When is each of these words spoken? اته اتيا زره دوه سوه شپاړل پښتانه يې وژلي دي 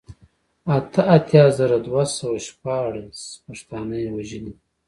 اته 0.75 1.01
اتيا 1.15 1.45
زره 1.57 1.77
دوه 1.87 2.03
سوه 2.17 2.37
شپاړل 2.47 3.07
پښتانه 3.45 3.95
يې 4.03 4.09
وژلي 4.15 4.51
دي 4.55 4.55